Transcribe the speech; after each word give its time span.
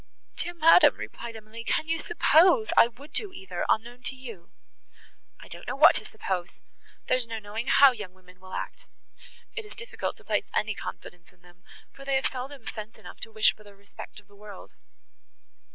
"Dear 0.35 0.55
madam," 0.55 0.97
replied 0.97 1.35
Emily, 1.35 1.63
"can 1.63 1.87
you 1.87 1.99
suppose 1.99 2.69
I 2.75 2.87
would 2.87 3.11
do 3.13 3.31
either, 3.31 3.67
unknown 3.69 4.01
to 4.05 4.15
you!" 4.15 4.49
"I 5.39 5.47
don't 5.47 5.67
know 5.67 5.75
what 5.75 5.93
to 5.97 6.05
suppose; 6.05 6.53
there 7.07 7.17
is 7.17 7.27
no 7.27 7.37
knowing 7.37 7.67
how 7.67 7.91
young 7.91 8.13
women 8.15 8.39
will 8.39 8.53
act. 8.53 8.87
It 9.53 9.63
is 9.63 9.75
difficult 9.75 10.17
to 10.17 10.23
place 10.23 10.49
any 10.55 10.73
confidence 10.73 11.31
in 11.33 11.43
them, 11.43 11.63
for 11.91 12.03
they 12.03 12.15
have 12.15 12.25
seldom 12.25 12.65
sense 12.65 12.97
enough 12.97 13.19
to 13.19 13.31
wish 13.31 13.55
for 13.55 13.63
the 13.63 13.75
respect 13.75 14.19
of 14.19 14.27
the 14.27 14.35
world." 14.35 14.73